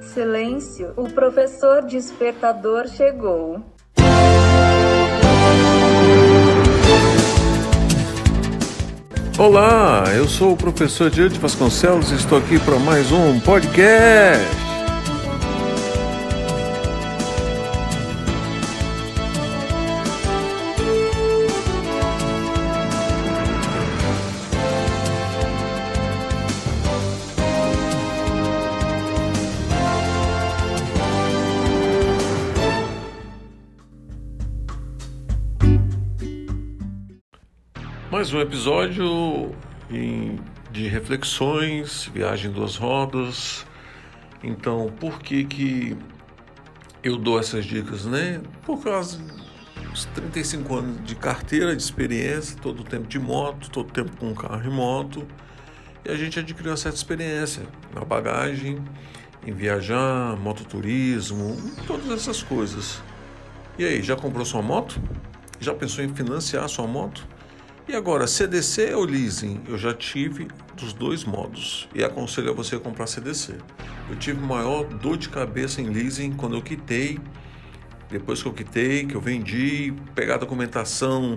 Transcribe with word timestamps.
Silêncio, 0.00 0.92
o 0.96 1.08
professor 1.10 1.84
despertador 1.84 2.86
chegou. 2.88 3.62
Olá, 9.36 10.04
eu 10.16 10.28
sou 10.28 10.52
o 10.52 10.56
professor 10.56 11.10
Diante 11.10 11.40
Vasconcelos 11.40 12.12
e 12.12 12.14
estou 12.14 12.38
aqui 12.38 12.60
para 12.60 12.78
mais 12.78 13.10
um 13.10 13.40
podcast. 13.40 14.73
Mais 38.14 38.32
um 38.32 38.38
episódio 38.40 39.52
de 40.70 40.86
reflexões, 40.86 42.08
viagem 42.14 42.48
duas 42.48 42.76
rodas. 42.76 43.66
Então, 44.40 44.86
por 45.00 45.18
que 45.18 45.42
que 45.42 45.96
eu 47.02 47.16
dou 47.16 47.40
essas 47.40 47.64
dicas, 47.64 48.06
né? 48.06 48.40
Por 48.64 48.80
causa 48.84 49.18
dos 49.90 50.04
35 50.04 50.76
anos 50.76 51.04
de 51.04 51.16
carteira, 51.16 51.74
de 51.74 51.82
experiência, 51.82 52.56
todo 52.62 52.82
o 52.82 52.84
tempo 52.84 53.08
de 53.08 53.18
moto, 53.18 53.68
todo 53.68 53.88
o 53.88 53.92
tempo 53.92 54.16
com 54.16 54.32
carro 54.32 54.64
e 54.64 54.70
moto. 54.70 55.26
E 56.04 56.08
a 56.12 56.14
gente 56.14 56.38
adquiriu 56.38 56.70
uma 56.70 56.76
certa 56.76 56.96
experiência 56.96 57.64
na 57.92 58.04
bagagem, 58.04 58.78
em 59.44 59.52
viajar, 59.52 60.36
mototurismo, 60.36 61.56
todas 61.84 62.08
essas 62.12 62.44
coisas. 62.44 63.02
E 63.76 63.84
aí, 63.84 64.00
já 64.04 64.14
comprou 64.14 64.44
sua 64.44 64.62
moto? 64.62 65.02
Já 65.58 65.74
pensou 65.74 66.04
em 66.04 66.14
financiar 66.14 66.68
sua 66.68 66.86
moto? 66.86 67.33
E 67.86 67.94
agora, 67.94 68.26
CDC 68.26 68.94
ou 68.94 69.04
leasing? 69.04 69.60
Eu 69.68 69.76
já 69.76 69.92
tive 69.92 70.48
dos 70.74 70.94
dois 70.94 71.22
modos 71.22 71.86
e 71.94 72.02
aconselho 72.02 72.50
a 72.50 72.54
você 72.54 72.78
comprar 72.78 73.06
CDC. 73.06 73.58
Eu 74.08 74.16
tive 74.16 74.40
maior 74.40 74.84
dor 74.84 75.18
de 75.18 75.28
cabeça 75.28 75.82
em 75.82 75.90
leasing 75.90 76.32
quando 76.32 76.56
eu 76.56 76.62
quitei. 76.62 77.18
Depois 78.08 78.42
que 78.42 78.48
eu 78.48 78.54
quitei, 78.54 79.04
que 79.04 79.14
eu 79.14 79.20
vendi, 79.20 79.92
pegar 80.14 80.38
documentação, 80.38 81.36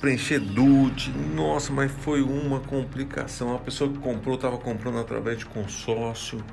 preencher 0.00 0.40
DUT. 0.40 1.12
Nossa, 1.32 1.72
mas 1.72 1.92
foi 1.92 2.22
uma 2.22 2.58
complicação. 2.58 3.54
A 3.54 3.58
pessoa 3.58 3.88
que 3.88 3.98
comprou 4.00 4.34
estava 4.34 4.58
comprando 4.58 4.98
através 4.98 5.38
de 5.38 5.46
consórcio. 5.46 6.44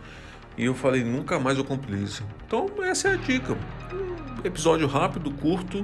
E 0.56 0.66
eu 0.66 0.76
falei, 0.76 1.04
nunca 1.04 1.40
mais 1.40 1.58
eu 1.58 1.66
compro 1.66 1.92
leasing. 1.92 2.26
Então, 2.46 2.68
essa 2.84 3.08
é 3.08 3.14
a 3.14 3.16
dica. 3.16 3.58
Um 3.92 4.46
episódio 4.46 4.86
rápido, 4.86 5.32
curto, 5.32 5.84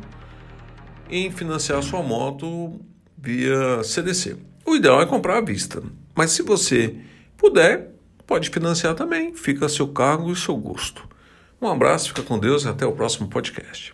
em 1.10 1.32
financiar 1.32 1.82
sua 1.82 2.04
moto 2.04 2.80
via 3.18 3.84
CDC. 3.84 4.38
O 4.66 4.76
ideal 4.76 5.02
é 5.02 5.06
comprar 5.06 5.38
à 5.38 5.42
vista, 5.42 5.82
mas 6.16 6.32
se 6.32 6.42
você 6.42 6.96
puder, 7.38 7.92
pode 8.26 8.50
financiar 8.50 8.96
também, 8.96 9.36
fica 9.36 9.66
a 9.66 9.70
seu 9.70 9.88
cargo 9.88 10.32
e 10.32 10.36
seu 10.36 10.56
gosto. 10.56 11.08
Um 11.62 11.68
abraço, 11.68 12.10
fica 12.10 12.24
com 12.24 12.40
Deus 12.40 12.64
e 12.64 12.68
até 12.68 12.86
o 12.86 12.92
próximo 12.92 13.28
podcast. 13.28 13.94